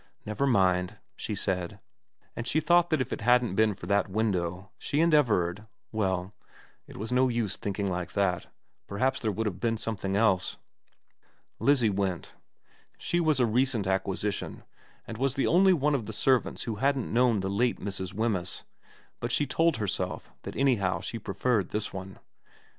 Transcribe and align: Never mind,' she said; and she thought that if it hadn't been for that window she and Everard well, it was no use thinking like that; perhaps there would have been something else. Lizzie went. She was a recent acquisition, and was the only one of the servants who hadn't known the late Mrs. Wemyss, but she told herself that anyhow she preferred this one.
Never 0.25 0.47
mind,' 0.47 0.97
she 1.15 1.35
said; 1.35 1.79
and 2.35 2.47
she 2.47 2.59
thought 2.59 2.89
that 2.89 3.01
if 3.01 3.13
it 3.13 3.21
hadn't 3.21 3.53
been 3.53 3.75
for 3.75 3.85
that 3.85 4.09
window 4.09 4.71
she 4.79 4.99
and 4.99 5.13
Everard 5.13 5.67
well, 5.91 6.33
it 6.87 6.97
was 6.97 7.11
no 7.11 7.27
use 7.27 7.55
thinking 7.55 7.85
like 7.87 8.13
that; 8.13 8.47
perhaps 8.87 9.19
there 9.19 9.31
would 9.31 9.45
have 9.45 9.59
been 9.59 9.77
something 9.77 10.15
else. 10.15 10.57
Lizzie 11.59 11.91
went. 11.91 12.33
She 12.97 13.19
was 13.19 13.39
a 13.39 13.45
recent 13.45 13.85
acquisition, 13.85 14.63
and 15.05 15.19
was 15.19 15.35
the 15.35 15.45
only 15.45 15.71
one 15.71 15.93
of 15.93 16.07
the 16.07 16.13
servants 16.13 16.63
who 16.63 16.77
hadn't 16.77 17.13
known 17.13 17.41
the 17.41 17.47
late 17.51 17.79
Mrs. 17.79 18.11
Wemyss, 18.11 18.63
but 19.19 19.31
she 19.31 19.45
told 19.45 19.77
herself 19.77 20.31
that 20.41 20.55
anyhow 20.55 20.99
she 20.99 21.19
preferred 21.19 21.69
this 21.69 21.93
one. 21.93 22.17